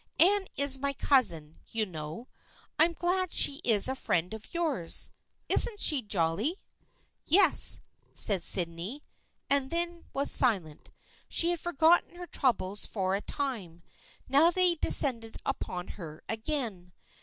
[0.19, 2.27] Anne is my cousin, you know.
[2.79, 5.11] I'm glad she's a friend of yours.
[5.47, 6.57] Isn't she jolly?""
[7.25, 9.03] Yes," said Sydney,
[9.47, 10.89] and then was silent.
[11.29, 13.83] She had forgotten her troubles for a time.
[14.27, 16.93] Now they descended upon her again.